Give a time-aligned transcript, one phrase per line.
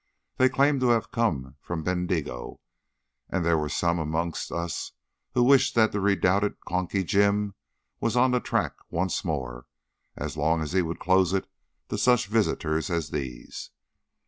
[0.37, 2.59] They claimed to have come from Bendigo,
[3.29, 4.93] and there were some amongst us
[5.35, 7.53] who wished that the redoubted Conky Jim
[7.99, 9.67] was on the track once more,
[10.15, 11.45] as long as he would close it
[11.89, 13.69] to such visitors as these.